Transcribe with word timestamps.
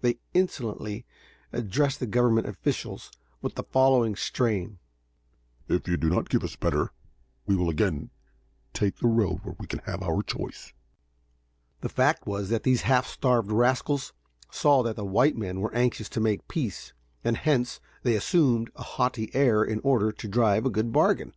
They 0.00 0.18
insolently 0.34 1.06
addressed 1.52 2.00
the 2.00 2.06
Government 2.08 2.48
officials 2.48 3.12
in 3.44 3.52
the 3.54 3.62
following 3.62 4.16
strain: 4.16 4.80
"If 5.68 5.86
you 5.86 5.96
do 5.96 6.10
not 6.10 6.28
give 6.28 6.42
us 6.42 6.56
better, 6.56 6.90
we 7.46 7.54
will 7.54 7.68
again 7.70 8.10
take 8.72 8.96
the 8.96 9.06
road 9.06 9.44
where 9.44 9.54
we 9.60 9.68
can 9.68 9.78
have 9.86 10.02
our 10.02 10.24
choice." 10.24 10.72
The 11.80 11.88
fact 11.88 12.26
was 12.26 12.48
that 12.48 12.64
these 12.64 12.82
half 12.82 13.06
starved 13.06 13.52
rascals 13.52 14.12
saw 14.50 14.82
that 14.82 14.96
the 14.96 15.04
white 15.04 15.36
men 15.36 15.60
were 15.60 15.72
anxious 15.72 16.08
to 16.08 16.18
make 16.20 16.48
peace, 16.48 16.92
and 17.22 17.36
hence 17.36 17.78
they 18.02 18.16
assumed 18.16 18.72
a 18.74 18.82
haughty 18.82 19.32
air 19.32 19.62
in 19.62 19.78
order 19.84 20.10
to 20.10 20.26
drive 20.28 20.66
a 20.66 20.70
good 20.70 20.90
bargain. 20.92 21.34